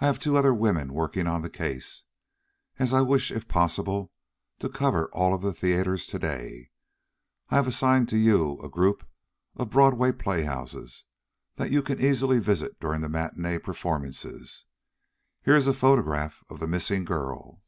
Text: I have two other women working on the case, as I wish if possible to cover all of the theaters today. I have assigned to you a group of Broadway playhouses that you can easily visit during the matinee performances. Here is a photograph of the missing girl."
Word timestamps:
I 0.00 0.06
have 0.06 0.18
two 0.18 0.36
other 0.36 0.52
women 0.52 0.92
working 0.92 1.28
on 1.28 1.42
the 1.42 1.48
case, 1.48 2.06
as 2.80 2.92
I 2.92 3.02
wish 3.02 3.30
if 3.30 3.46
possible 3.46 4.10
to 4.58 4.68
cover 4.68 5.08
all 5.12 5.32
of 5.32 5.42
the 5.42 5.52
theaters 5.52 6.08
today. 6.08 6.70
I 7.50 7.54
have 7.54 7.68
assigned 7.68 8.08
to 8.08 8.16
you 8.16 8.60
a 8.62 8.68
group 8.68 9.06
of 9.54 9.70
Broadway 9.70 10.10
playhouses 10.10 11.04
that 11.54 11.70
you 11.70 11.82
can 11.84 12.00
easily 12.04 12.40
visit 12.40 12.80
during 12.80 13.00
the 13.00 13.08
matinee 13.08 13.58
performances. 13.58 14.64
Here 15.44 15.54
is 15.54 15.68
a 15.68 15.72
photograph 15.72 16.42
of 16.50 16.58
the 16.58 16.66
missing 16.66 17.04
girl." 17.04 17.62